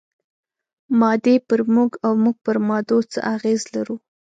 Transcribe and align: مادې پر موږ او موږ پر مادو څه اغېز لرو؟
مادې 0.99 1.35
پر 1.47 1.59
موږ 1.73 1.91
او 2.05 2.13
موږ 2.23 2.35
پر 2.45 2.57
مادو 2.67 2.97
څه 3.11 3.19
اغېز 3.35 3.61
لرو؟ 3.73 3.95